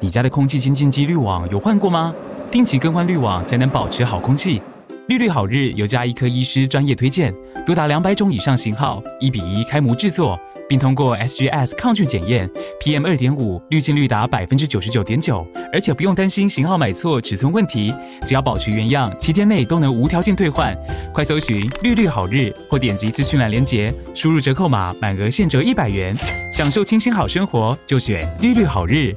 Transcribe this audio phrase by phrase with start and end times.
[0.00, 2.14] 你家的空气清净机滤网有换过吗？
[2.52, 4.62] 定期更换滤网才能保持好空气。
[5.08, 7.34] 绿绿好日有家医科医师专业推荐，
[7.66, 10.38] 多达两百种以上型号，一比一开模制作，
[10.68, 12.48] 并通过 SGS 抗菌检验
[12.80, 17.92] ，PM 二点五滤净率达百分之九十九点九，而且不用担心型号买错、尺寸问题，
[18.24, 20.76] 只要保持原样，七天内都能无条件退换。
[21.12, 26.16] 快搜寻绿绿好日，或点击资讯栏链接，输入折扣码，满额现折一百元，
[26.52, 29.16] 享受清新好生活，就选绿绿好日。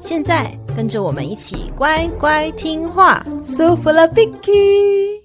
[0.00, 3.24] 现在跟着我们一起乖乖听话。
[3.42, 5.22] So full of Vicky。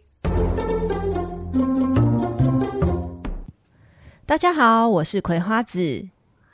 [4.26, 6.08] 大家好，我是葵花子。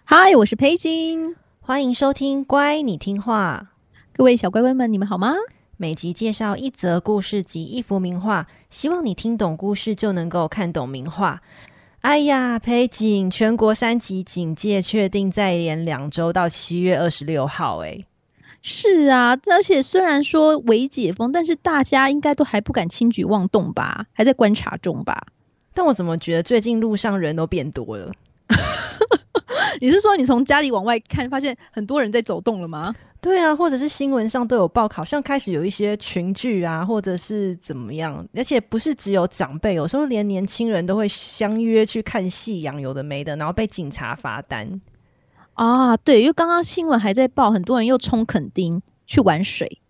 [0.03, 1.35] 嗨，我是佩金。
[1.61, 3.69] 欢迎收听乖，你听话。
[4.13, 5.33] 各位小乖乖们，你们好吗？
[5.77, 11.41] 每集介绍一则故事及一幅名画，希望你听懂故事就能够看懂名画。
[12.01, 17.79] 哎呀，佩景，全国三级警戒确定再延两周到七月二十六号。
[17.79, 18.05] 哎，
[18.61, 24.05] 是啊，而且虽然说微解封，但是大家应该都还不敢轻举妄动吧？
[24.13, 25.27] 还在观察中吧？
[25.73, 28.11] 但我怎么觉得最近路上人都变多了？
[29.79, 32.93] 你是说你从家里往外看，发现很多人在走动了吗？
[33.21, 44.79] 对啊，或者是新闻上都有报，好像开始有一些群聚啊，或者是怎么样，而且不是只有长辈，有时候连年轻人都会相约去看夕阳，有的没的，然后被警察罚单。
[45.59, 49.81] 啊，对，因为刚刚新闻还在报，很多人又冲垦丁去玩水。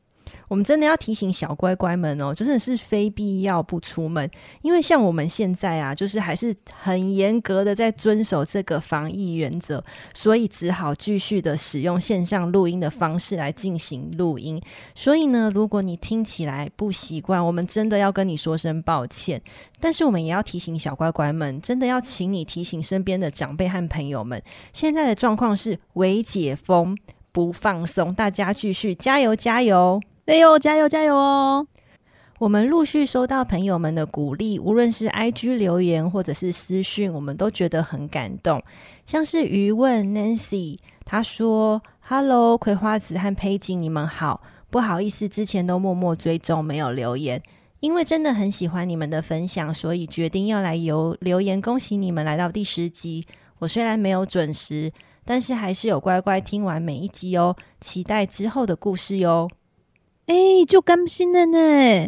[0.49, 4.29] 我们真的要提醒小乖乖们哦，真的是非必要不出门，
[4.61, 9.81] 因为像我们现在啊，就是还是很严格的在遵守这个防疫原则，
[10.13, 14.61] 所以只好继续的使用线上录音的方式来进行录音。
[14.93, 19.41] 所以呢，如果你听起来不习惯，我们真的要跟你说声抱歉。
[19.79, 24.41] 但是我们也要提醒小乖乖们，真的要请你提醒身边的长辈和朋友们，
[24.73, 26.97] 现在的状况是微解封，
[27.31, 30.01] 不放松，大家继续加油加油！
[30.29, 31.65] 加油，加油，加油哦！
[32.37, 38.61] 我们陆续收到朋友们的鼓励，无论是 IG 留言或者是私讯，我们都觉得很感动。
[39.07, 47.41] 像是鱼问 Nancy，他说：“Hello，葵花子和佩金，你们好，不好意思，之前都默默追踪，没有留言，
[47.79, 53.25] 因为真的很喜欢你们的分享，所以决定要来留留言，恭喜你们来到第十集。
[53.57, 54.91] 我虽然没有准时，
[55.25, 59.49] 但是还是有乖乖听完每一集哦，期待之后的故事哟。”
[60.29, 62.07] 哎、欸，就甘心了呢！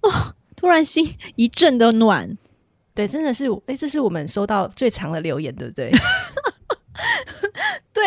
[0.00, 2.36] 哦，突然心一阵的暖。
[2.92, 5.92] 对，真的是，哎、欸，这是我们收到最长的留言，对不对？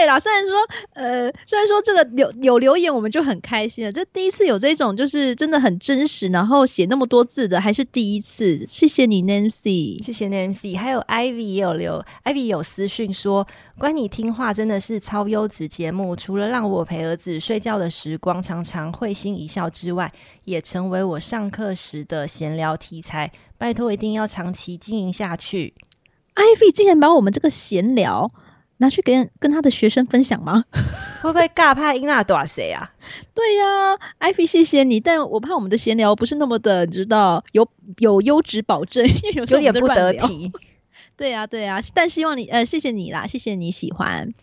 [0.05, 0.55] 对啦，虽然说，
[0.93, 3.91] 呃，虽然说这个有有留言，我们就很开心了。
[3.91, 8.67] 这第一次有这种，就是真的很真实，然后写那么多字的，还是第一次。
[8.67, 10.77] 谢谢你，Nancy，谢谢 Nancy。
[10.77, 13.47] 还有 Ivy 也有留，Ivy 有私讯说，
[13.79, 23.31] 关你听话真的是超优质节目，除了让我陪儿子睡觉的时光常常会心一笑之外，也成为我上课时的闲聊题材。
[23.57, 25.73] 拜托一定要长期经营下去。
[26.35, 28.31] Ivy 竟然把我们这个闲聊。
[28.77, 30.65] 拿去跟跟他的学生分享吗？
[31.21, 32.91] 会不会尬拍英娜多谁啊？
[33.33, 37.67] 对呀、啊，艾比谢谢你，但我怕我们的闲聊不是那么的知道有
[37.99, 40.51] 有优质保证， 有点不得体。
[41.17, 44.33] 对呀、啊、对呀、啊，但希望你呃谢谢你啦，谢谢你喜欢。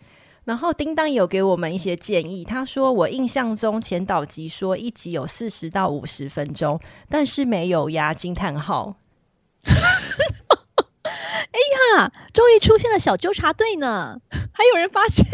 [0.43, 8.97] 然后叮当有给我们一些建议，他说我印象中前导集说一集有四十到五十分钟，但是没有呀，惊叹号。
[11.03, 11.59] 哎
[11.97, 14.21] 呀，终于出现了小纠察队呢！
[14.53, 15.25] 还有人发现，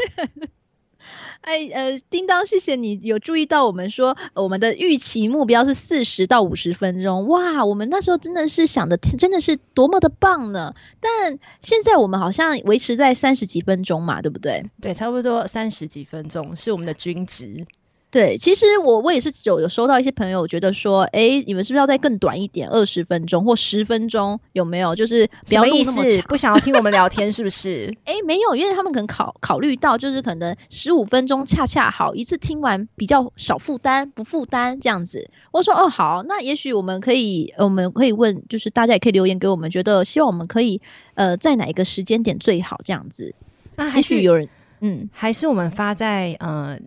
[1.42, 7.28] 哎呃，叮当，谢谢你有注意到我们说我们的预期目标是四十到五十分钟。
[7.28, 10.74] 哇，我们那时候真的是想的，真的是多么的棒呢！
[11.00, 14.66] 但现在我们好像维持在三十几分钟嘛，对不对？
[14.82, 17.66] 对，差不多三十几分钟是我们的均值。
[18.12, 24.40] 对，其实我我也是有有收到一些朋友觉得说，哎，你们是不是要再更短一点，二十分钟或十分钟？
[24.54, 24.96] 有没有？
[24.96, 27.96] 就是不要录那么长，不想要听我们聊天，是不是？
[28.06, 35.30] 哎，没有，因为他们可能考考虑到，就是可能十五分钟恰恰好，一次听完比较少负担，不负担这样子。
[35.52, 40.82] 我说哦，好，那也许我们可以，我们可以问，就是大家也可以留言给我们，觉得希望我们可以
[41.14, 43.36] 呃在哪一个时间点最好这样子。
[43.76, 44.50] 那还许有人，
[44.82, 46.80] 嗯，还是我们发在呃。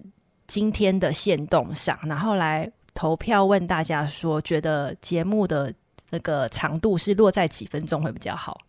[0.53, 5.73] 今天的限动上，然后来投票问大家说，觉得节目的
[6.11, 8.61] 那个长度是落在几分钟会比较好？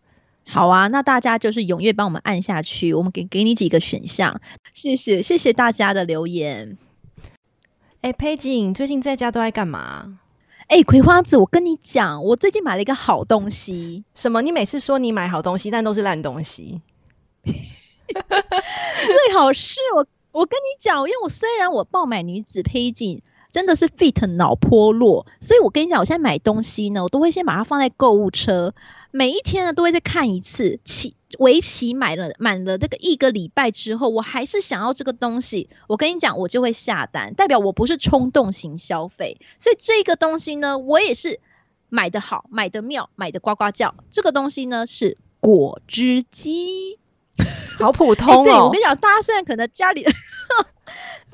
[0.46, 4.40] 好啊，那大家就是踊跃帮我们按下去，我们给给你几个选项。
[4.72, 6.78] 谢谢，谢谢大家的留言。
[8.00, 10.20] 哎，佩锦，最近在家都在干嘛？
[10.68, 14.04] 哎，葵花子，我跟你讲，我最近买了一个好东西。
[14.14, 14.40] 什么？
[14.40, 16.80] 你每次说你买好东西，但都是烂东西。
[17.44, 23.22] 最好是我，我跟你讲，因为我虽然我爆买女子佩锦，
[23.52, 28.74] 真的是 fit 脑破落，所以我跟你讲，我现在买东西呢，我都会先把它放在购物车。
[29.12, 35.70] 每一天呢，都会再看一次，期为期买了满了这个一个礼拜之后，我还是想要这个东西。
[35.86, 39.38] 我跟你讲，我就会下单，代表我不是冲动型消费。
[39.60, 41.38] 所以这个东西呢，我也是
[41.88, 43.94] 买的好，买的妙，买的呱呱叫。
[44.10, 46.98] 这个东西呢是果汁机，
[47.78, 48.38] 好普通哦。
[48.38, 50.04] 欸、对，我跟你讲，大家虽然可能家里。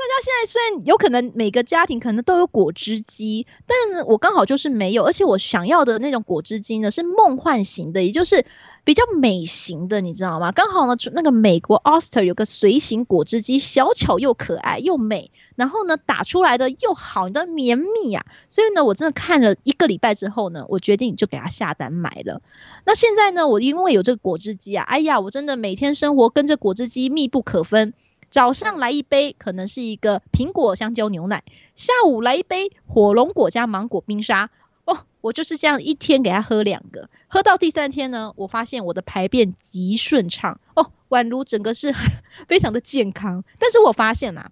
[0.00, 8.46] 大家现在虽然有可能每个家庭可能都有果汁机，但我刚好就是没有，而且我想要的那种果汁机呢是梦幻型的，也就是
[8.84, 10.52] 比较美型的，你知道吗？
[10.52, 22.40] 刚好呢，那个美国 Oster 有个随行果汁机，小巧又可爱又美，然后呢打出来的又好，你知道绵密啊，所以呢我真的看了一个礼拜之后呢，我决定就给他下单买了。
[22.86, 27.92] 那现在呢，我因为有这个果汁机啊，哎呀，我真的每天生活跟这果汁机密不可分。
[28.30, 31.40] 早上来一杯，可能是一个苹果香蕉牛奶；
[31.74, 34.48] 下午来一杯火龙果加芒果冰沙。
[34.86, 41.94] 哦，我就是这样一天给他喝两个，喝到第三天呢，我发现我的排便极顺畅哦，宛如整个是
[42.48, 43.44] 非常的健康。
[43.58, 44.50] 但是我发现啊。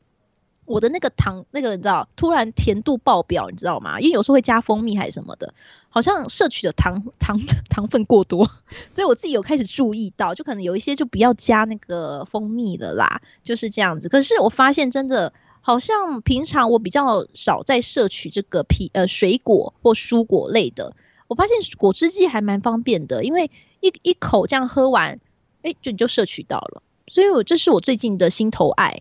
[0.69, 3.99] 我的那个糖，那个你知道，突然甜度爆表，你知道吗？
[4.01, 5.55] 因为有时候会加蜂蜜还是什么的，
[5.89, 8.51] 好像摄取的糖糖 糖分过多，
[8.91, 14.09] 所以我自己有开始注意到，就可能有一些就不要加那个蜂蜜了啦，就是这样子。
[14.09, 15.33] 可是我发现真的，
[15.63, 20.95] 好像平常我比较少在摄取这个皮呃水果或蔬果类的，
[21.29, 23.51] 我发现果汁机还蛮方便的，因为
[23.81, 25.19] 一一口这样喝完，
[25.63, 29.01] 哎，就你就摄取到了，所以我这是我最近的心头爱。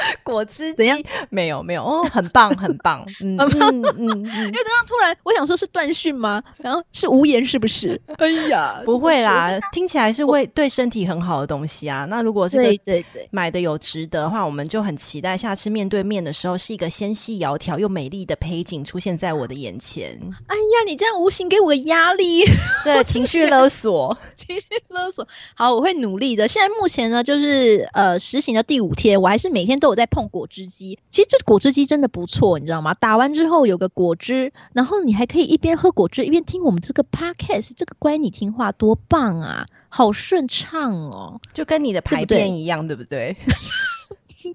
[0.22, 0.98] 果汁怎样？
[1.30, 6.42] 没有没有哦， 很棒很棒，嗯 嗯嗯，嗯，因为刚刚突然我想说是断讯吗？
[6.58, 8.00] 然后是无言是不是？
[8.18, 12.04] 哎呀，不会啦，听起来是会对身体很好的东西啊。
[12.08, 20.18] 那如果是对对对买的有值得的话，我们就很期待下次面对面的时候，是一个纤细窈窕又美丽的佩锦出现在我的眼前。
[20.46, 22.44] 哎呀，你这样无形给我个压力，
[22.84, 25.26] 对，情绪勒索，情绪勒索。
[25.54, 26.46] 好，我会努力的。
[26.48, 29.87] 现在目前呢，就是呃实行的第五天，我还是每天都。
[29.88, 32.94] 我在碰果汁机，其实这果汁机真的不错，你知道吗？
[32.94, 43.36] 打完之后有个果汁，然后你还可以一边喝果汁一边听我们这个 podcast，这个乖你听话多棒啊，好顺畅哦，就跟你的排便一样，对不对？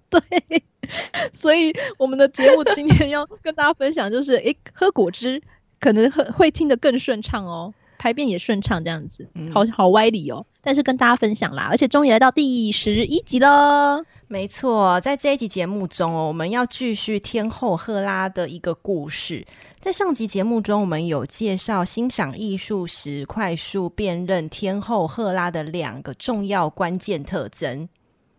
[0.09, 0.63] 对， 对，
[1.33, 5.41] 所以我们的节目今天要跟大家分享，就是诶，喝果汁
[5.79, 10.45] 可能会会听得更顺畅哦，排便也顺畅，这样子，好好歪理哦。
[10.63, 14.03] 但是跟大家分享啦，而且终于来到第十一集了。
[14.29, 19.45] 没错，在这一集节目中哦，我们要继续天后赫拉的一个故事。
[19.79, 27.89] 在上集节目中，我们有介绍欣赏艺术时快速辨认天后赫拉的两个重要关键特征。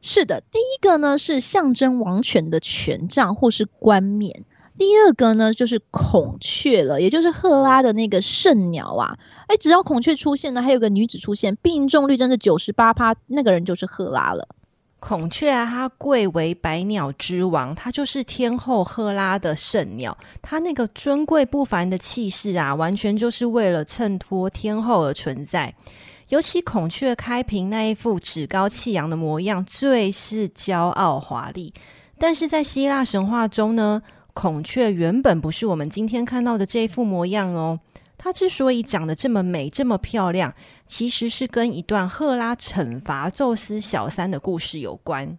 [0.01, 4.45] 是的，第一个呢是象征王权的权杖或是冠冕，
[4.77, 9.17] 第二个呢就是孔雀了，也就是赫拉的那个圣鸟啊。
[9.47, 14.49] 哎，只要孔雀出现呢，还有个女子出现，命中率真的九十八趴，那个人就是赫拉了。
[14.99, 20.17] 孔雀啊，它贵为百鸟之王，它就是天后赫拉的圣鸟。
[20.41, 25.75] 它那个尊贵不凡的气势啊，完全就是为了衬托天后而存在。
[26.31, 31.75] 尤其孔雀开屏那一副趾高气扬的模样，最是骄傲华丽。
[32.19, 34.01] 但是在希腊神话中呢，
[34.35, 37.81] 孔雀原本不是我们今天看到的这一副模样哦。
[38.19, 40.55] 它之所以长得这么美、这么漂亮，
[40.87, 45.39] 其实是跟一段赫拉惩罚宙斯小三的故事有关。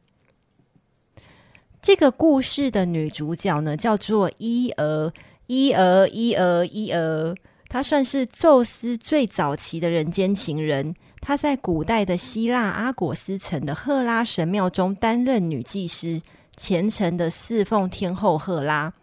[1.81, 5.11] 这个故事的女主角呢，叫做伊俄，
[5.47, 7.35] 伊俄，伊俄，伊俄。
[7.67, 10.95] 她算是宙斯最早期的人间情人。
[11.19, 16.21] 她在古代的希腊阿果斯城的赫拉神庙中担任女祭司，
[16.57, 18.93] 虔诚的侍奉天后赫拉。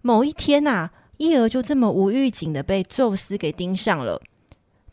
[0.00, 0.90] 某一天啊。
[1.18, 4.20] 伊儿就这么无预警的被宙斯给盯上了。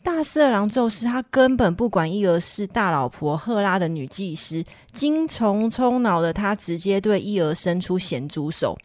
[0.00, 4.62] 大色狼宙斯他根本不管伊儿是大老婆赫拉的女祭司，
[4.92, 8.78] 精虫充脑的他直接对伊儿伸出咸猪手。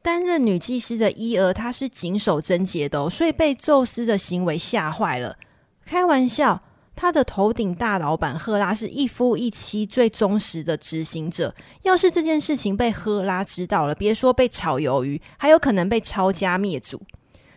[0.00, 5.36] 担任女祭司的伊儿，她是谨守贞洁的，所以被宙斯的行为吓坏了。
[5.84, 6.60] 开玩笑，
[6.94, 11.54] 他的头顶大老板赫拉是一夫一妻最忠实的执行者。
[11.82, 17.02] 要是这件事情被赫拉知道了，别说被炒鱿鱼，还有可能被抄家灭族。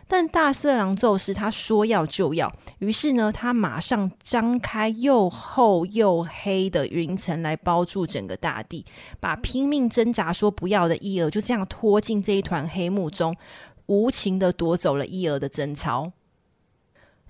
[0.08, 8.84] 但大色狼宙斯他说要就要，于是呢，他马上张开又厚又黑的云层来包住整个大地，
[9.18, 13.36] 把拼命挣扎说不要的伊俄就这样拖进这一团黑幕中，
[13.86, 16.12] 无情的夺走了伊俄的贞操。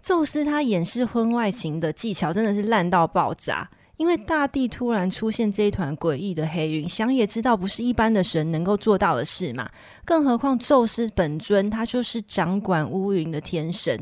[0.07, 3.69] 宙斯他掩饰婚外情的技巧真的是烂到爆炸。
[3.97, 9.69] 因为大地突然出现这一团诡异的黑云，想也知道不是一般的神能够做到的事嘛。
[10.05, 14.01] 更何况宙斯本尊他就是掌管乌云的天神。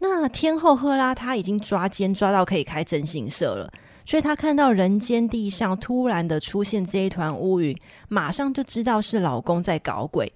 [0.00, 3.70] 那天后赫拉他已经抓奸抓到可以开征信社了，
[4.06, 7.76] 所以他看到人间地上突然的出现这一团乌云，
[8.08, 10.32] 马上就知道是老公在搞鬼。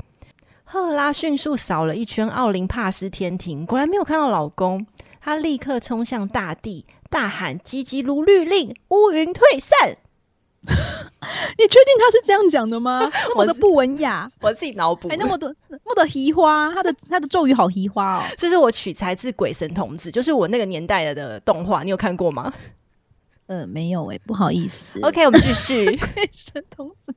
[0.70, 4.84] 赫拉迅速扫了一圈奥林帕斯天庭，果然没有看到老公，
[5.20, 6.86] 他立刻冲向大地。
[7.10, 9.96] 大喊：“急急如律令，乌云退散。
[11.56, 13.10] ”你确定他是这样讲的吗？
[13.30, 15.08] 那么的不文雅， 我自己脑补。
[15.08, 18.22] 还那么多，那么多移花，他的他的咒语好移花哦。
[18.36, 22.52] 这是我取材自《鬼神童子》，就是我那个年代的动画，你有看过吗？
[23.46, 25.00] 呃，没有诶、欸，不好意思。
[25.00, 27.10] OK，我们继续《鬼神童子》。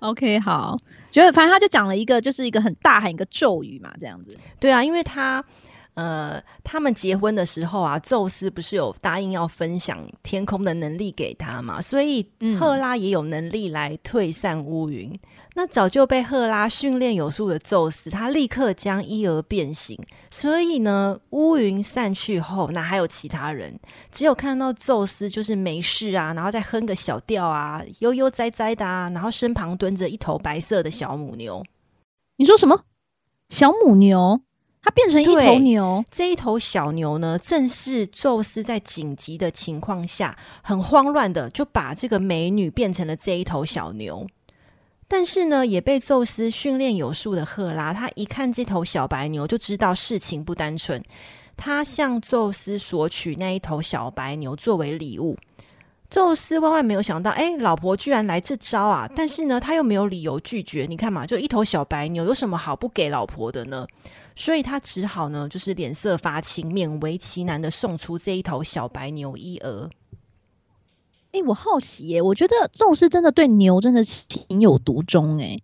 [0.00, 0.76] OK，好，
[1.12, 4.36] 觉得反正他就讲了一个，就是一个很大喊一个咒语嘛，这样子。
[4.58, 5.44] 对啊，因为他。
[5.96, 11.80] 呃，他们结婚的时候啊，宙斯不是有答应要分享天空的能力给他嘛？
[11.80, 15.10] 所以赫拉也有能力来退散乌云。
[15.10, 15.18] 嗯、
[15.54, 19.98] 那早就被赫拉训练有素的宙斯，他立刻将伊俄变形。
[20.30, 23.80] 所以呢，乌云散去后，哪还有其他人？
[24.12, 31.64] 只有看到宙斯就是没事啊，然后再哼个小调啊，悠悠哉哉的啊，然后身旁蹲着一头白色的小母牛。
[32.36, 32.82] 你说什么？
[33.48, 34.42] 小母牛？
[34.86, 44.24] 它变成一头牛，这一头小牛呢，正是宙斯在紧急的情况下，很慌乱的就把这个美女变成了这一头小牛。
[45.08, 51.02] 但是呢，也被宙斯训练有素的赫拉，他一看这头小白牛，就知道事情不单纯。
[51.56, 55.36] 他向宙斯索取那一头小白牛作为礼物。
[56.08, 59.10] 宙斯万万没有想到，哎，老婆居然来这招啊！
[59.16, 60.86] 但是呢，他又没有理由拒绝。
[60.88, 63.84] 你看嘛，就一头小白牛，有什么好不给老婆的呢？
[64.36, 69.90] 所以他只好呢，就是脸色发青，勉为其难的送出这一头小白牛伊俄。
[71.32, 75.58] 哎，我好奇耶，我觉得宙斯真的对牛真的情有独钟哎，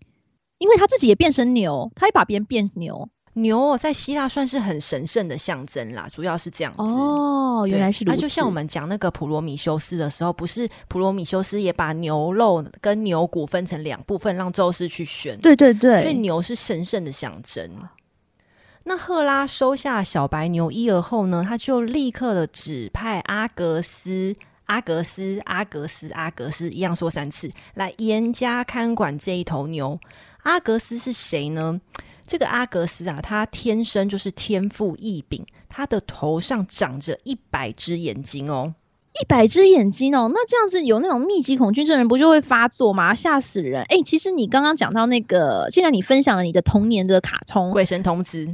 [0.59, 3.09] 因为他自己也变成牛，他也把别人变牛。
[3.35, 6.83] 牛在希腊算是很神圣的象征啦，主要是这样子。
[6.83, 8.17] 哦，原来是如此。
[8.17, 15.35] 那就像我们讲那个普罗米修斯的时候，不是普罗米修斯也把牛肉跟牛骨分成两部分，让宙斯去选。
[15.41, 17.71] 对对对，所以牛是神圣的象征。
[18.85, 24.35] 那赫拉收下小白牛伊俄后呢，他就立刻的指派阿格斯、
[24.65, 29.99] 阿格斯、阿格斯、阿格斯，一样说三次，来严加看管这一头牛。
[30.43, 31.81] 阿格斯是谁呢？
[32.27, 38.75] 这个阿格斯啊，他天生就是天赋异禀，他的头上长着一百只眼睛哦，
[39.21, 43.15] 一百只眼睛哦，那这样子有那种密集恐惧症人不就会发作吗？
[43.15, 43.85] 吓死人！
[43.85, 48.47] 哎，其实你刚刚讲到那个，既然你分享了你的童年的卡通《鬼神童子》。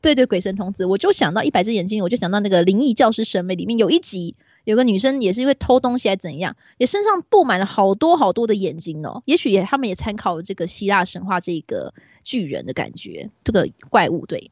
[0.00, 9.22] 对 对，鬼神童子，我就想到一百只眼睛，我就想到那个灵异教师审美里面有一集，有个女生也是因为偷东西还怎样，也身上布满了好多好多的眼睛哦。
[9.24, 14.26] 也许也他们也参考了这个希腊神话这个巨人的感觉，这个怪物。
[14.26, 14.50] 对，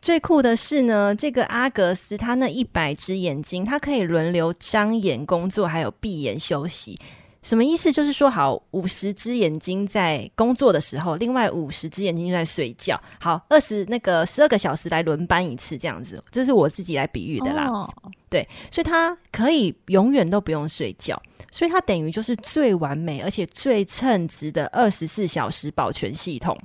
[0.00, 6.98] 最酷的是呢，这个阿格斯他那一百只眼睛，他可以轮流张眼工作，还有闭眼休息。
[7.42, 7.90] 什么意思？
[7.90, 13.00] 就是说，好，五十只眼睛在工作的时候，另外五十只眼睛就在睡觉。
[13.20, 17.66] 好，二十那个十二个小时来轮班一次，这样子，这是我自己来比喻的啦。
[17.68, 17.92] 哦、
[18.30, 21.20] 对，所以他可以永远都不用睡觉，
[21.50, 26.56] 所以他等于就是最完美而且最称职的二十四小时保全系统。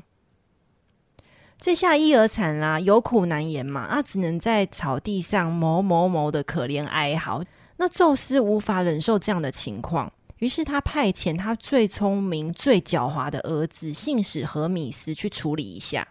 [1.60, 7.44] 这下一而惨啦，有苦难言嘛，那只能在草地上某某某的可怜哀嚎。
[7.78, 10.12] 那宙斯无法忍受这样的情况。
[10.40, 16.08] 于是他派遣他最聪明、最狡猾的儿子，信使荷米斯去处理一下。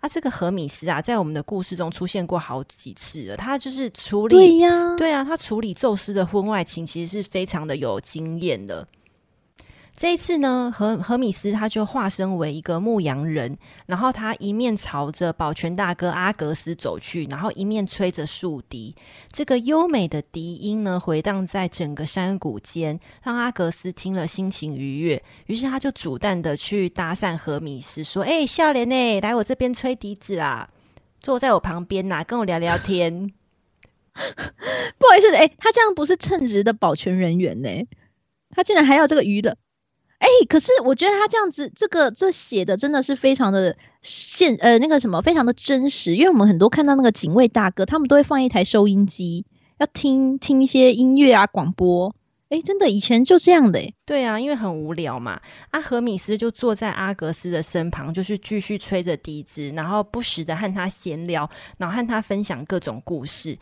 [0.00, 3.36] 啊，这个荷米斯啊，在我们的故事中出现过好几次了。
[3.36, 8.88] 他就是处理，对呀，对啊，他处理宙斯的婚外情，其实是非常的有经验的。
[10.00, 18.96] 这一次呢，何何米斯他就化身为一个牧羊人，然后他一面朝着保全大哥阿格斯走去，然后一面吹着竖笛。
[19.30, 25.22] 这个优美的笛音呢，回荡在整个山谷间，让阿格斯听了心情愉悦。
[25.48, 30.70] 于是他就主动的去搭讪何米斯，说：“哎、欸，少年呢，来我这边吹笛子啦，
[31.20, 33.30] 坐在我旁边呐，跟我聊聊天。
[34.96, 37.86] ”不好意思，哎、欸，他这样不是称职的保全人员呢、欸，
[38.48, 39.54] 他竟然还要这个娱乐。
[40.20, 46.14] 哎、可是我觉得他这样子，这个这写的真的是非常的现呃那个什么，非常的真实。
[46.14, 49.46] 因为我们很多看到那个警卫大哥，他们都会放一台收音机，
[49.78, 52.14] 要听听一些音乐啊广播。
[52.50, 53.94] 哎、真的以前就这样的、欸。
[54.04, 55.40] 对啊，因为很无聊嘛。
[55.70, 61.48] 阿荷米斯就坐在阿格斯的身旁，就是继续吹着笛子，然后不时的和他闲聊，
[61.78, 63.56] 然后和他分享各种故事。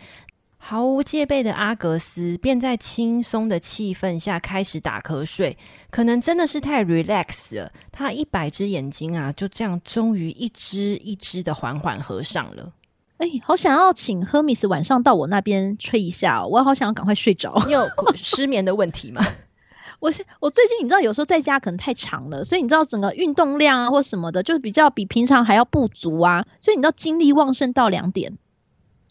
[0.60, 5.56] 毫无戒备的阿格斯便在轻松的气氛下开始打瞌睡，
[5.90, 7.72] 可能真的是太 relax 了。
[7.90, 12.72] 他一百只眼睛啊，就这样终于一只一只的缓缓合上了。
[13.16, 17.62] 哎，好想要请赫米斯晚上到我那边吹一下哦，我好想要赶快睡着。
[17.66, 19.24] 你有 失眠的问题吗？
[20.00, 28.36] 我是我最近你知道，有时候在家可能太长了，所以你知道整个运动量啊或什么的，就比较比平常还要不足啊，所以你知道精力旺盛到两点。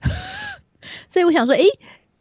[1.08, 1.66] 所以我想说，诶，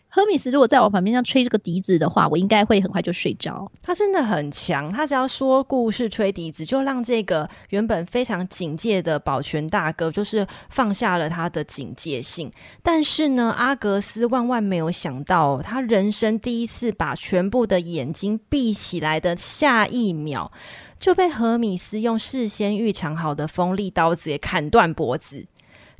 [0.08, 3.70] 赫米斯如果在我旁边这样吹这个笛子的话，我应该会很快就睡着。
[3.82, 12.50] 他真的很强，他只要说故事、吹笛子，就让这个原本非常警戒的保全大哥，就是放下了他的警戒性。
[12.82, 20.50] 但是呢，阿格斯万万没有想到，他人生第一次把全部的眼睛闭起来的下一秒，
[20.98, 25.44] 就被荷米斯用事先预藏好的锋利刀子给砍断脖子。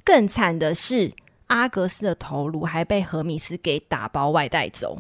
[0.03, 1.13] 更惨的是。
[1.47, 4.99] 阿格斯的头颅还被赫米斯给打包外带走。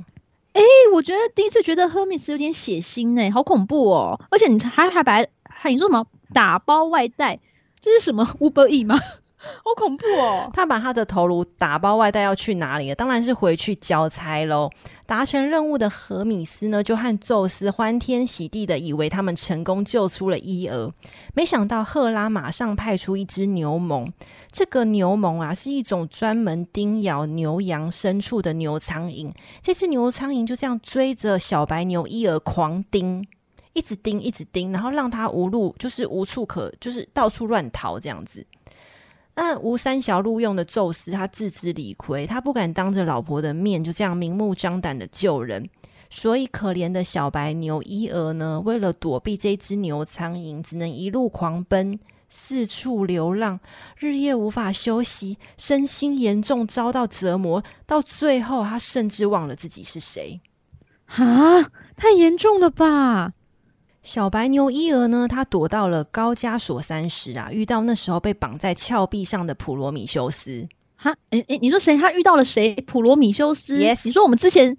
[0.52, 0.62] 哎、
[0.94, 4.20] 我觉得第一次觉得赫米斯有点血腥呢，好恐怖哦！
[4.30, 7.40] 而且你还还把还你说什么打包外带？
[7.78, 8.98] 这是什么 Uber E 吗？
[9.64, 10.50] 好恐怖哦！
[10.54, 12.94] 他把他的头颅打包外带要去哪里了？
[12.94, 14.70] 当然是回去交差喽。
[15.06, 20.92] 达成任务的何米斯呢，就和宙斯欢天喜地的以为他们成功救出了伊俄。
[21.32, 24.12] 没想到赫拉马上派出一只牛虻。
[24.50, 29.30] 这个牛虻啊，是一种专门叮咬牛羊牲畜的牛苍蝇。
[29.62, 33.24] 这只牛苍蝇就这样追着小白牛伊俄狂叮，
[33.74, 38.44] 一直叮，一直叮，然后让他无路，就是无处可，就是到处乱逃这样子。
[39.38, 45.68] 那吴三小录用的宙斯，他自知理亏，他不敢当着老婆的面就这样明目张胆的救人，
[46.08, 53.60] 所以可怜的小白牛伊娥呢，为了躲避这只牛苍蝇，只能一路狂奔，四处流浪，
[53.98, 60.40] 日夜无法休息，身心严重遭到折磨，到最后他甚至忘了自己是谁。
[61.06, 63.34] 啊，太严重了吧！
[64.06, 70.64] 小白牛伊俄呢，他躲到了高加索山时啊，遇到那时候被绑在峭壁上的普罗米修斯。
[70.94, 71.96] 哈，诶诶，你说谁？
[71.96, 72.72] 他遇到了谁？
[72.86, 74.76] 普罗米修斯？Yes，你说我们之前。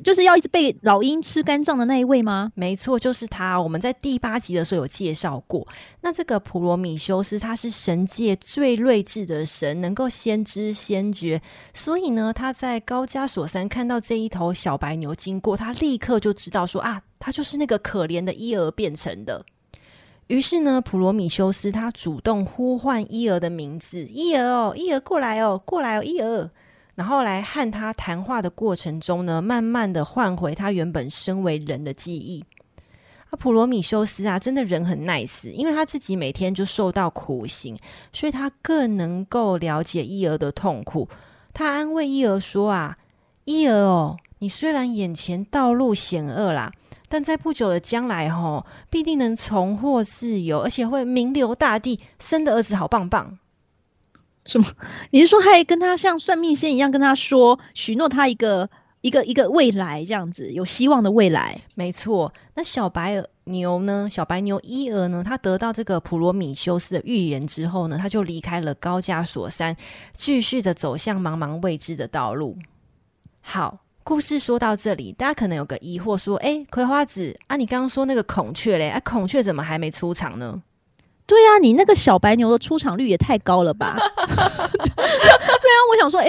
[0.00, 2.52] 就是要一直被老鹰吃肝脏的那一位吗？
[2.54, 3.60] 没错，就是他。
[3.60, 5.66] 我们在第八集的时候有介绍过。
[6.00, 11.40] 那这个普罗米修斯，他是神界最睿智的神，能够先知先觉。
[11.74, 19.44] 所以呢，他在高加索山看到这一头小白牛经过，他立刻就知道说啊，他就是那个可怜的伊儿变成的。
[20.28, 26.50] 于是呢，普罗米修斯他主动呼唤伊俄的名字：“伊俄哦，伊俄过来哦，过来哦，伊俄。”
[26.96, 32.44] 然后来和他谈话的过程中呢，慢慢的唤回他原本身为人的记忆。
[33.30, 37.76] 啊，普罗米修斯啊，真的人很 nice，因为他自己每天就受到苦刑，
[38.12, 41.08] 所以他更能够了解伊俄的痛苦。
[41.52, 42.96] 他安慰伊俄说啊，
[43.44, 46.72] 伊俄哦，你虽然眼前道路险恶啦，
[47.08, 53.38] 但在不久的将来吼、哦，必定能重获自由，而且会名留大地，生的儿子好棒棒。
[54.46, 54.66] 什么？
[55.10, 61.60] 你是说还跟他像算命仙一样跟他说，许诺他一个一个一个未来这样子，有希望的未来？
[61.74, 62.32] 没错。
[62.54, 64.08] 那小白牛呢？
[64.10, 65.22] 小白牛伊俄呢？
[65.24, 69.76] 他得到这个普罗米修斯的预言之后呢，他就离开了高加索山，
[70.14, 72.56] 继续的走向茫茫未知的道路。
[73.40, 78.88] 好，故事说到这里，大家可能有个疑惑，说：哎，葵花子啊，你刚刚说那个孔雀嘞？
[78.88, 80.60] 啊，孔雀怎么还没出场呢？
[81.26, 83.96] 对啊，你那个小白牛的出场率也太高了吧？
[84.16, 86.28] 对啊，我想说，哎，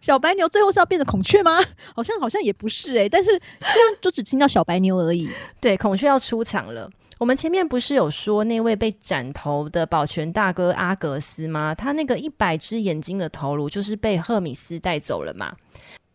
[0.00, 1.60] 小白牛最后是要变成孔雀吗？
[1.94, 3.30] 好像好像也不是哎、欸，但是
[3.60, 5.28] 这样就只听到小白牛而已。
[5.60, 6.90] 对，孔雀要出场了。
[7.18, 11.74] 我们前面不是有说那位被斩头的保全大哥阿格斯吗？
[11.74, 15.52] 他那个一百只眼睛的头颅就是被赫米斯带走了嘛？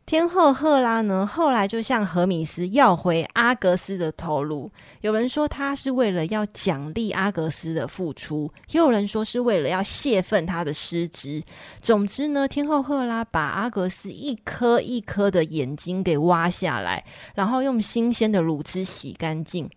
[0.06, 4.70] 天后赫拉呢，后来就向荷米斯要回阿格斯的头颅。
[5.00, 11.42] 有人说他是为了要奖励阿格斯的付出，也有人说是为了要泄愤他的失职。
[11.82, 19.70] 总之呢，天后赫拉把阿格斯一颗一颗的眼睛给挖下来，然后用新鲜的乳汁洗干净，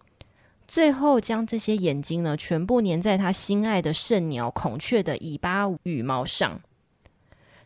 [0.66, 6.60] 最后将这些眼睛呢全部粘在他心爱的圣鸟孔雀的尾巴羽毛上。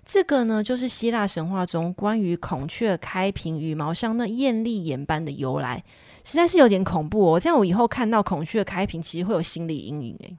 [0.04, 5.84] 这个呢，就是希腊神话中关于孔雀开屏羽毛像那艳丽眼斑的由来，
[6.24, 7.40] 实在是有点恐怖哦。
[7.40, 10.36] 这样我以后看到孔雀开屏，其实会有心理阴影诶。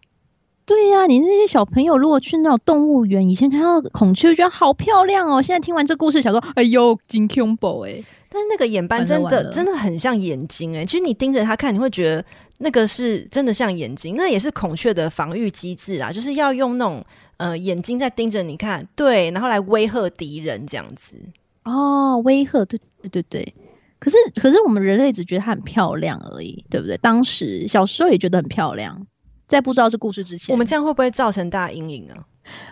[0.65, 5.41] 对呀、啊，你那些小朋友如果去那种动物园，以前看到孔雀，觉得好漂亮哦。
[5.41, 8.03] 现在听完这故事，想说，哎呦，真恐怖诶。
[8.29, 10.85] 但是那个眼斑真的真的很像眼睛诶。
[10.85, 12.23] 其实你盯着它看，你会觉得
[12.57, 14.15] 那个是真的像眼睛。
[14.17, 17.03] 那也是孔雀的防御机制啊，就是要用那种。
[17.41, 21.17] 呃，眼睛在盯着你看，对，然后来威吓敌人这样子。
[21.63, 23.55] 哦，威吓，对对对对。
[23.97, 26.97] 可是可是我们人类只觉得它很漂亮而已，对不对？
[26.97, 29.07] 当时小时候也觉得很漂亮，
[29.47, 32.13] 在不知道这故事之前，我们这样会不会造成大阴影呢？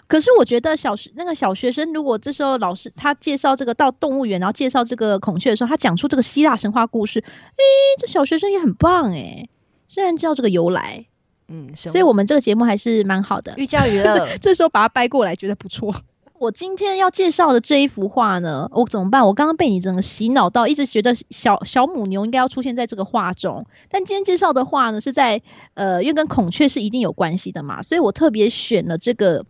[0.07, 7.63] 可是我觉得小学那个小学生，如果这时候老师他介绍这个到动物园，然后介绍这个孔雀的时候，他讲出这个希腊神话故事，诶，
[7.97, 9.49] 这小学生也很棒诶，
[9.87, 11.07] 虽然知道这个由来。
[11.49, 14.27] 嗯，所以我们这个节目还是蛮好的，寓教于乐。
[14.39, 15.95] 这时候把它掰过来，觉得不错。
[16.39, 19.25] 我今天要介绍的这一幅画呢，我怎么办？
[19.25, 23.65] 我刚刚被你整个洗脑到，一直觉得小小母牛应该要出现在这个画中。
[23.89, 25.41] 但今天介绍的画呢，是在
[25.73, 29.45] 呃，因为跟孔雀是一定有关系的嘛，所以我特别选了这个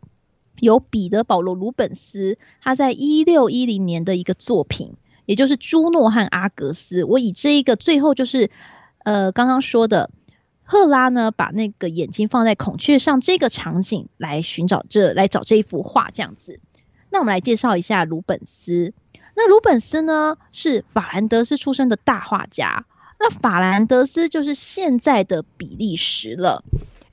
[0.62, 4.94] 由彼得保罗鲁本斯他在一六一零年的一个作品，
[5.26, 7.04] 也就是《朱诺和阿格斯》。
[7.06, 8.50] 我以这一个最后就是
[9.04, 10.10] 呃刚刚说的。
[10.72, 16.60] 赫拉呢，把那个眼睛放在孔雀上，这个场景来寻找这来找这一幅画这样子。
[17.10, 18.94] 那我们来介绍一下鲁本斯。
[19.36, 22.86] 那鲁本斯呢，是法兰德斯出生的大画家。
[23.20, 26.64] 那法兰德斯就是现在的比利时了。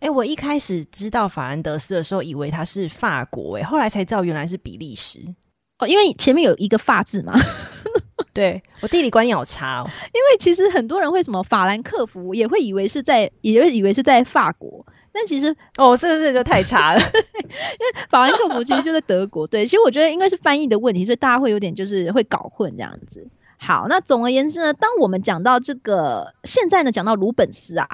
[0.00, 5.34] 诶，我一开始知道法兰德斯的时候，以为他是法国，诶，后来才知道原来是比利时。
[5.78, 7.34] 哦，因为前面有一个“法”字嘛。
[8.32, 19.46] 对，我地理观念好差哦， 因为其实很多人会什么法兰克福，也会以为是在，也会以为是在法国，但其实哦，这个这个就太差了， 因为法兰克福其实就在德国。
[19.46, 23.26] 对，其实我觉得应该是翻译的问题，所以大家会有点就是会搞混这样子。
[23.58, 27.88] 好，那总而言之呢，当我们讲到这个，现在呢讲到鲁本斯啊，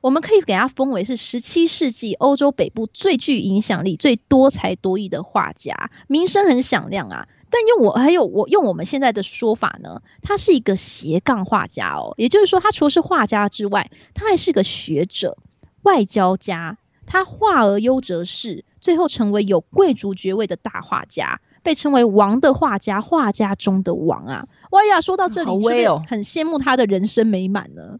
[0.00, 7.28] 我们可以给他封为是十七世纪欧洲北部最具影响力、最多才多艺的画家，名声很响亮啊。
[7.50, 15.36] 但用我还有我用我们现在的说法呢，他是一个斜杠画家哦，也就是说，他除了是画家之外，他还是个学者、
[15.82, 16.78] 外交家。
[17.10, 24.46] 他画而优则仕，最后成为有贵族爵位的大画家，被称为“王的画家”，画家中的王啊！
[24.70, 27.98] 哇呀，说到这里，好威哦，很羡慕他的人生美满呢。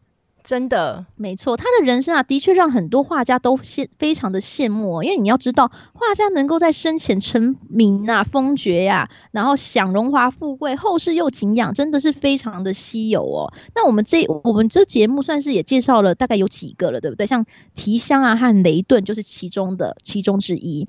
[0.49, 5.05] 真的没错，他的人生啊，的确让很多画家都羡非常的羡慕哦。
[5.05, 13.53] 因为你要知道，画家能够在生前成名啊、封爵呀、啊，然后享荣华富贵，后世又敬仰，真的是非常的稀有哦。
[13.75, 17.27] 那我们这我们这节目算是也介绍了大概有几个了，对不对？
[17.27, 20.89] 像提香啊和雷顿就是其中的其中之一。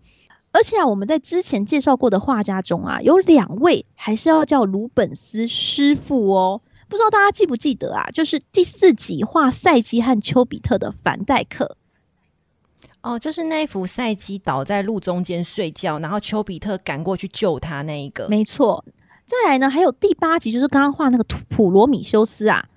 [0.54, 6.62] 而且啊，我们在之前介绍过的画家中啊，有两位还是要叫鲁本斯师傅哦。
[6.90, 8.10] 不知道大家记不记得啊？
[8.12, 11.78] 就是第四集画赛基和丘比特的凡戴克
[13.02, 18.28] 哦，就是那一幅赛基倒在路中间睡觉，然后丘比特赶过去救他那一个。
[18.28, 18.84] 没错，
[19.26, 22.68] 再来呢，还有第八集，就是刚刚画那个普罗米修斯啊，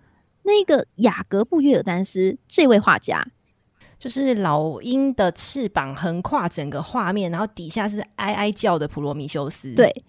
[0.42, 3.26] 那个雅各布约尔丹斯这位画家，
[3.98, 9.74] 就是老鹰的翅膀横跨整个画面，然后底下是哀哀叫的普罗米修斯。
[9.74, 10.04] 对。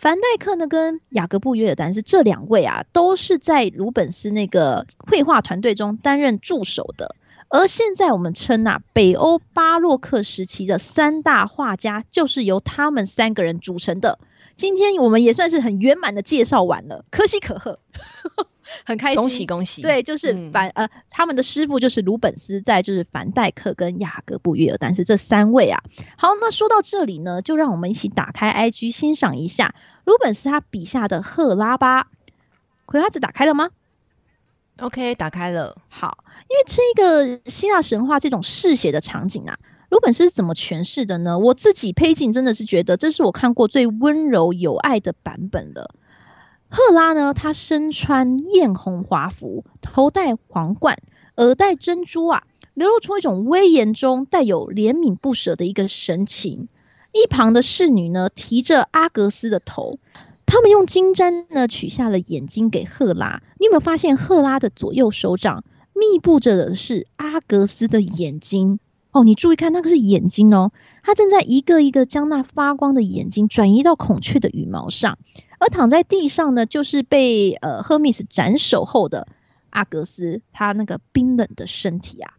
[0.00, 7.14] 凡戴克呢，跟雅各布约尔丹是这两位啊，都是在鲁本斯那个绘画团队中担任助手的。
[7.50, 14.18] 而现在我们称啊，北欧巴洛克时期的三大画家，就是由他们三个人组成的。
[14.56, 17.78] 今天我们也算是很圆满的介绍完了，可喜可贺。
[18.84, 19.82] 很开心，恭喜恭喜！
[19.82, 25.82] 对，就是凡、嗯、呃，他们的师傅就是鲁本斯，在就是凡戴克跟雅各布约尔但是这三位啊。
[26.16, 32.08] 好，那说到这里呢，就让我们一起打开 IG 欣赏一下鲁本斯他笔下的赫拉吧。
[32.86, 33.70] 葵花籽打开了吗
[34.78, 35.76] ？OK，打开了。
[35.88, 39.58] 好，因为这个希腊神话这种嗜血的场景啊，
[39.90, 41.38] 鲁本斯是怎么诠释的呢？
[41.38, 45.94] 我自己配景真的是觉得这是我看过最温柔有爱的版本了。
[46.70, 51.02] 赫拉呢，她身穿艳红华服，头戴皇冠，
[51.36, 56.68] 耳戴珍珠啊，流露出一种威严中带有怜悯不舍的一个神情。
[57.12, 59.98] 一旁的侍女呢，提着阿格斯的头，
[60.46, 63.42] 他们用金簪呢取下了眼睛给赫拉。
[63.58, 68.78] 你有没有发现，赫拉的左右手掌密布着的是阿格斯的眼睛？
[69.10, 70.70] 哦，你注意看，那个是眼睛哦，
[71.02, 75.18] 他正在一个一个将那发光的眼睛转移到孔雀的羽毛上。
[75.60, 79.28] 而躺在地上呢，就是被呃赫密斯斩首后的
[79.70, 82.32] 阿格斯，他那个冰冷的身体啊。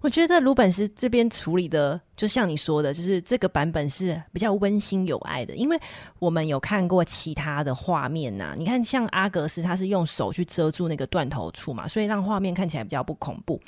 [0.00, 5.78] 我觉得鲁本斯这边处理的，就像你说的，就是这个版本是比较温馨有爱的，因为
[6.18, 8.54] 我们有看过其他的画面呐、啊。
[8.56, 13.60] 你看，像阿格斯，他是用手去遮住那个断头处嘛，所以让画面看起来比较不恐怖。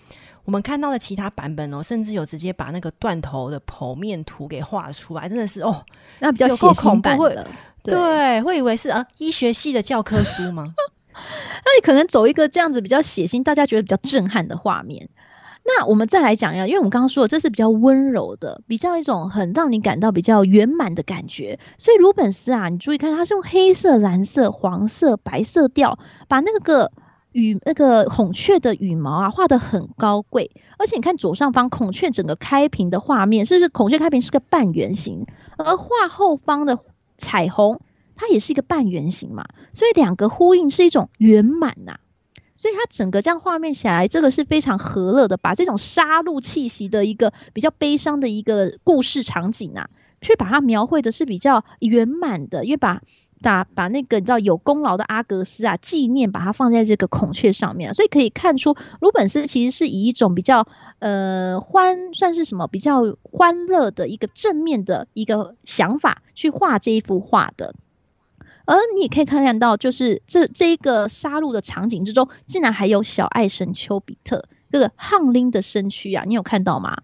[0.45, 5.83] 我们看到的其他版本哦，甚至有直接把那个断头的剖面图给画出来，真的是哦，
[6.19, 7.49] 那比较恐怖版的。
[7.85, 10.75] 对，对，会以为是啊医学系的教科书吗？
[11.15, 15.09] 那你可能走一个这样子比较血腥，大家觉得比较震撼的画面。
[15.67, 21.59] 那我们再来讲一下，因为我们刚刚说的这是比较温柔的，比较一种很让你感到比较圆满的感觉。
[21.79, 26.93] 所以鲁本斯啊，你注意看，它是用黑色、蓝色、黄色、白色调，把那个
[27.33, 30.51] 羽那个孔雀的羽毛啊画得很高贵。
[30.77, 35.27] 而且你看左上方孔雀整个开屏的画面，是不是孔雀开屏是个半圆形？
[35.57, 36.77] 而画后方的
[37.17, 37.81] 彩虹，
[38.15, 39.47] 它也是一个半圆形嘛。
[39.73, 41.99] 所以两个呼应是一种圆满呐。
[42.57, 53.03] 所以它整个这样画面下来，这个是非常和乐的，把这种杀戮气息的一个比较悲伤的一个故事场景啊，去把它描绘的是比较圆满的，因为把
[53.45, 60.67] 把把那个你知道有功劳的阿格斯啊纪念，把它放在这个孔雀上面，所以可以看出鲁本斯其实是以一种比较
[60.99, 67.75] 呃欢算是什么比较欢乐的一个正面的一个想法去画这一幅画的。
[68.65, 77.03] 而你也可以看到，就是这这一个杀戮的场景之中，竟然还有小爱神丘比特这个胖拎的身躯啊，你有看到吗？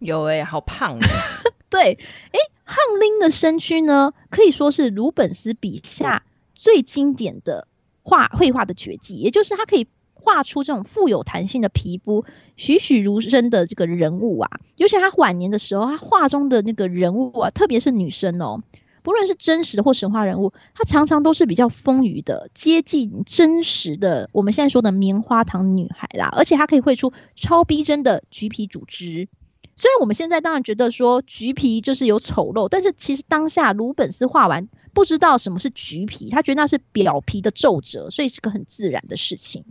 [0.00, 0.98] 有哎、欸，好胖。
[1.70, 6.24] 对，诶，汉林的身躯呢，可以说是鲁本斯笔下
[6.54, 7.68] 最经典的
[8.02, 12.24] 画绘画的绝技，也就是他可以画出这种富有弹性的皮肤、
[12.56, 14.50] 栩栩如生的这个人物啊。
[14.74, 18.62] 尤其他晚年的时候，他画中的那个人物啊，特别是女生哦。
[19.04, 24.28] 不论是真实的或神话人物，他常常都是比较丰腴的，接近真实的。
[24.32, 29.28] 我们现在说的棉花糖女孩啦，而且她可以绘出超逼真的橘皮组织。
[29.76, 39.64] 虽然我们现在当然觉得说橘皮就是有丑陋，但是其实当下鲁本斯画完不知道什么是橘皮，他觉得那是表皮的皱褶，所以是个很自然的事情。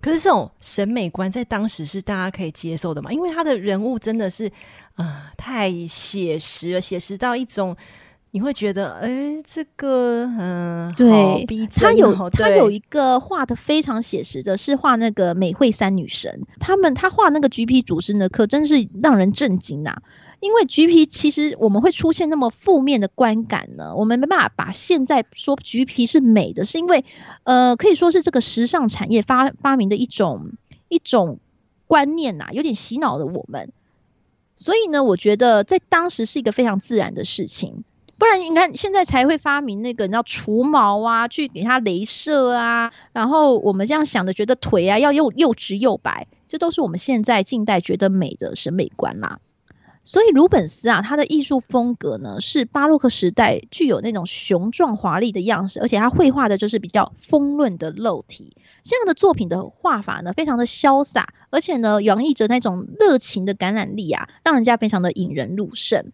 [0.00, 3.12] 可是这种审美观在当时是大家可以接受的嘛？
[3.12, 4.46] 因为他的人物真的是
[4.94, 7.76] 啊、呃、太写实了，写实到一种。
[8.34, 19.98] 你会觉得，哎、欸，这个，嗯，对，他有他有一个画的非常写实的，是画那个美惠三女神，他们他画那个橘皮组织呢，可真是让人震惊呐！
[20.40, 27.04] 因为橘皮其实我们会出现那么负面的观感呢，我们没办法把现在说橘皮是美的，是因为，
[27.44, 30.54] 呃，可以说是这个时尚产业发发明的一种
[30.88, 31.38] 一种
[31.86, 33.70] 观念呐，有点洗脑了我们。
[34.56, 37.84] 所以呢，我觉得在当时是一个非常自然的事情。
[38.16, 49.40] 不然你看，现在才会发明那个，你要除毛啊，去给它镭射啊，然后我们这样想的，觉得腿啊要又又直又白，这都是我们现在近代觉得美的审美观啦。
[50.06, 58.54] 所以鲁本斯啊，他的艺术风格呢，是巴洛克时代具有那种雄壮华丽的样式，而且他绘画的就是比较丰润的肉体。
[58.82, 66.12] 这样的作品的画法呢，非常的潇洒，而且呢，洋溢着那种热情的感染力啊，让人家非常的引人入胜。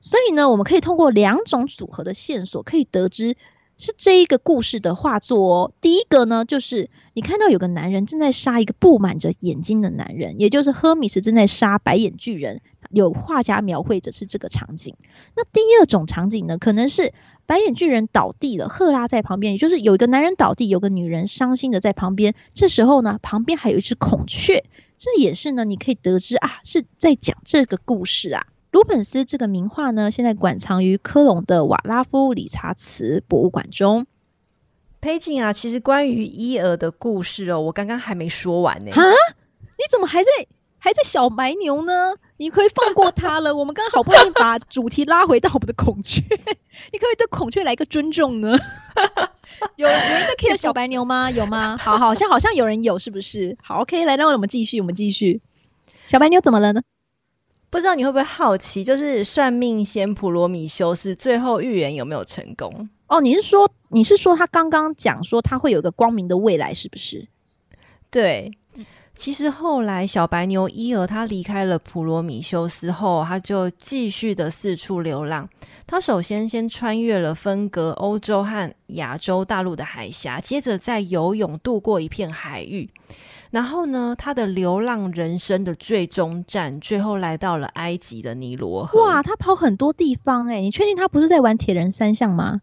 [0.00, 3.36] 所以呢，我们可以通过两种组合的线索，可以得知
[3.78, 5.72] 是这一个故事的画作哦。
[5.80, 12.60] 第一个呢，就是你看到有个男人正在杀一个布满着眼睛的男人，也就是赫米斯正在杀白眼巨人。
[12.88, 14.94] 有画家描绘的是这个场景。
[15.34, 17.12] 那第二种场景呢，可能是
[17.44, 22.36] 白眼巨人倒地了，赫拉在旁边，也就是有一个男人倒地，有个女人伤心的在旁边。
[22.54, 24.64] 这时候呢，旁边还有一只孔雀，
[24.96, 28.46] 这也是呢，你可以得知啊，是在讲这个故事啊。
[28.76, 34.06] 鲁本斯这个名画呢，现在馆藏于科隆的瓦拉夫理查茨博物馆中。
[35.00, 38.90] 裴景啊，其实关于伊尔的故事哦，我刚刚还没说完呢。
[38.92, 40.28] 啊，你怎么还在
[40.76, 42.16] 还在小白牛呢？
[42.36, 43.56] 你可以放过他了。
[43.56, 46.20] 我们刚刚好不容易把主题拉回到我们的孔雀，
[46.92, 48.58] 你可以对孔雀来个尊重呢？
[49.76, 51.30] 有有人在 care 小白牛吗？
[51.30, 51.78] 有吗？
[51.78, 53.56] 好，好像好像有人有，是不是？
[53.62, 55.40] 好，OK，来，让我们继续，我们继续。
[56.04, 56.82] 小白牛怎么了呢？
[57.76, 62.88] 不知道你会不会好奇，就是算命仙普罗米修斯最后预言有没有成功？
[63.06, 67.28] 哦，你是说你是说他刚刚讲说他会有一个光明的未来，是不是？
[68.10, 68.50] 对。
[69.14, 75.46] 其实后来，小白牛伊尔他离开了普罗米修斯后，他就继续的四处流浪。
[75.86, 82.88] 他首先先穿越了分隔欧洲和亚洲大陆的海峡，接着再游泳渡过一片海域。
[83.56, 89.02] 然后呢，他的流浪人生的最终站，最后来到了埃及的尼罗河。
[89.02, 92.60] 哇，他跑很多地方哎，你确定他不是在玩铁人三项吗？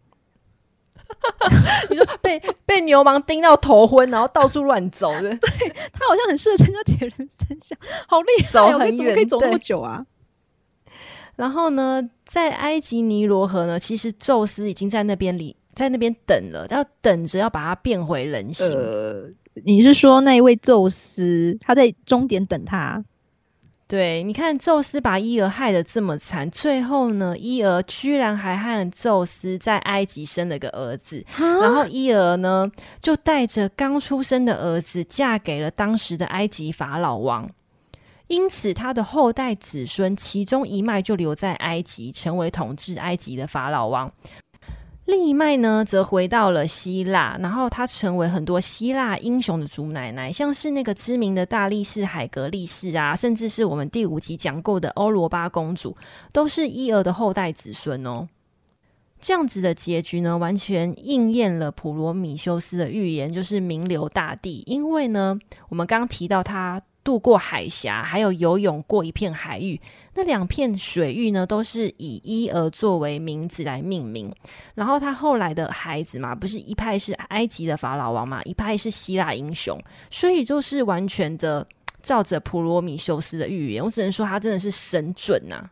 [1.90, 7.76] 你说被被牛虻叮到头昏，然后到处乱走的，对，他好像很适合参加铁人三项，
[8.06, 10.06] 好厉害，走很远，怎么可以走那么久啊？
[11.34, 18.64] 然后呢，在埃及尼罗河呢，其实宙斯已经在那边里，在那边等了，要等着要把它变回人形。
[18.68, 19.28] 呃，
[19.64, 23.04] 你是说那一位宙斯，他在终点等他？
[23.86, 37.48] 对，你看宙斯把伊俄害得这么惨，最后呢，伊俄居然还和宙斯在埃及生了个儿子，然后伊俄呢就带着刚出生的儿子嫁给了当时的埃及法老王。
[38.26, 44.08] 因此，他的后代子孙其中一脉就留在埃及，成为统治埃及的法老王；
[45.06, 55.94] 另一脉呢，则回到了希腊，然后他成为很多希腊英雄的祖奶奶，像是那个知名的大力士海格力士啊，甚至是我们第五集讲过的欧罗巴公主，
[56.32, 58.26] 都是伊俄的后代子孙哦。
[59.20, 64.62] 这样子的结局呢，完全应验了普罗米修斯的预言，就是名流大帝。
[64.66, 65.38] 因为呢，
[65.68, 66.80] 我们刚提到他。
[67.04, 69.78] 渡过海峡，还有游泳过一片海域，
[70.14, 74.32] 那两片水域呢，都是以伊俄作为名字来命名。
[74.74, 79.78] 然后他后来的孩子嘛，不是一派是埃及的法老王嘛，一派是希腊英雄，
[80.10, 81.64] 所以就是完全的
[82.02, 83.84] 照着普罗米修斯的预言。
[83.84, 85.70] 我只能说他真的是神准呐、啊。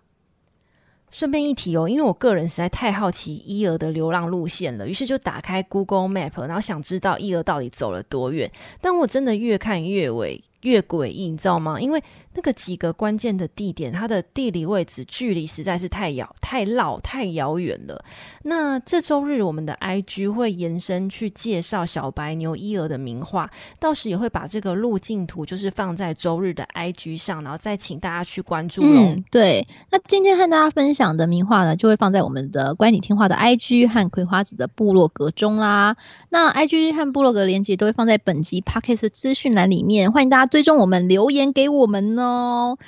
[1.11, 8.51] 顺便一提哦，因为我个人实在太好奇伊俄的流浪路线了，于是就打开 Google Map，然后想知道伊俄到底走了多远。
[8.81, 10.43] 但我真的越看越为。
[10.63, 11.81] 越诡异，你知道吗？
[11.81, 12.03] 因为
[12.35, 18.05] 那个几个关键的地点，它的地理位置距离实在是太遥、太绕、太遥远了。
[18.43, 29.01] 那这周日我们的 IG 会延伸去介绍小白牛伊尔的名画，到时也会把这个路径图就是放在周日的 IG 上，然后再请大家去关注喽。
[29.01, 29.67] 嗯，对。
[29.91, 35.97] 那今天和大家分享的名画呢，就会放在我们的乖你听画的 IG 和葵花子的部落格中啦。
[36.31, 42.79] 那 IG 和部落格连接都会放在本集 Podcast 资讯栏里面，欢迎大家追踪我们，留言给我们呢哦。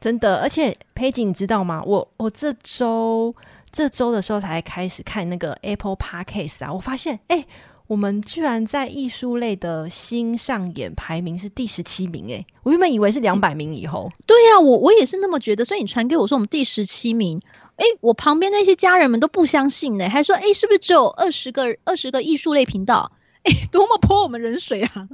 [0.00, 1.82] 真的，而且佩锦，你知道吗？
[1.84, 3.34] 我我这周
[3.70, 7.46] 这周的时候才开始看那个 Apple Podcast 啊，我发现哎、欸，
[7.86, 14.10] 我们居然在艺术类的新上演排名是第十七名哎，我原本以为是两百名以后。
[14.26, 17.40] 对呀、啊，我我也是那么觉得，所以你传给我说我们第十七名，
[17.76, 23.12] 哎，我旁边那些家人们都不相信呢，还说哎，是不是只有二十个二十个艺术类频道？
[23.42, 25.08] 哎，多么泼我们人水啊！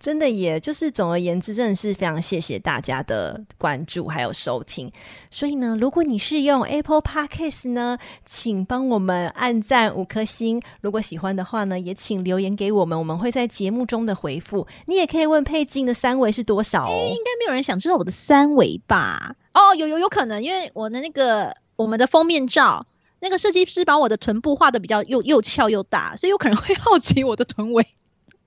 [0.00, 4.90] 真的也，就是总而言之，真的是非常谢谢大家的关注还有收听。
[5.30, 10.62] 所以呢，如果你是用 Apple Podcast 呢，请帮我们按赞五颗星。
[10.80, 14.66] 如果喜欢的话呢，也请留言给我们，我们会在节目中的回复。
[14.86, 16.96] 你也可以问佩金的三围是多少哦？
[17.10, 19.36] 应该没有人想知道我的三围吧？
[19.52, 22.86] 哦，有有有可能，因为我的那个我们的封面照，
[23.20, 27.86] 那个设计师把我的臀部画得比较又又翘又大，所以有可能会好奇我的臀围。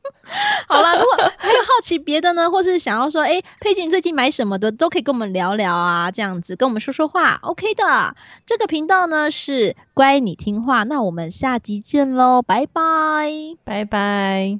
[0.68, 8.16] 好了，如果还有好奇别的呢，或是想要说，哎、欸，佩锦最近买什么的，都可以跟我们聊聊啊，这样子跟我们说说话，OK 的。
[8.46, 13.32] 这个频道呢是乖你听话，那我们下集见喽，拜拜，
[13.64, 14.60] 拜拜。